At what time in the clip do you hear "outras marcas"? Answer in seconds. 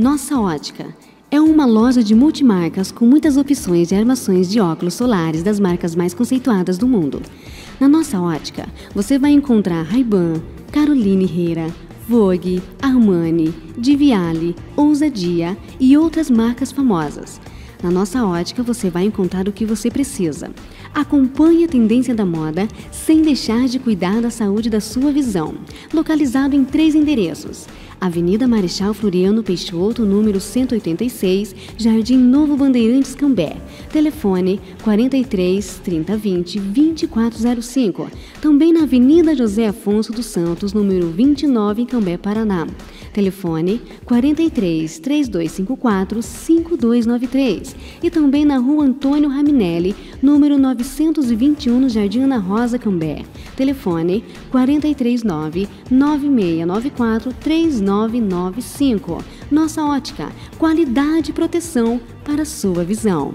15.98-16.70